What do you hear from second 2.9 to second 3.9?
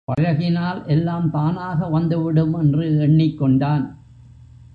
எண்ணிக் கொண்டான்.